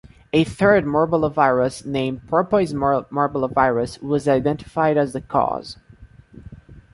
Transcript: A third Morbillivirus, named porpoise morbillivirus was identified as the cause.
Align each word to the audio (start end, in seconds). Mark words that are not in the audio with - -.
A 0.33 0.43
third 0.43 0.83
Morbillivirus, 0.85 1.85
named 1.85 2.25
porpoise 2.27 2.73
morbillivirus 2.73 4.01
was 4.01 4.27
identified 4.27 4.97
as 4.97 5.13
the 5.13 5.21
cause. 5.21 5.77